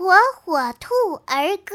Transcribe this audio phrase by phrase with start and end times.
[0.00, 0.94] 火火兔
[1.26, 1.74] 儿歌。